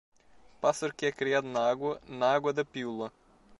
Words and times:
Pássaro 0.59 0.95
que 0.95 1.05
é 1.05 1.11
criado 1.11 1.45
na 1.47 1.59
água, 1.69 2.01
na 2.07 2.33
água 2.33 2.51
da 2.51 2.65
piula. 2.65 3.13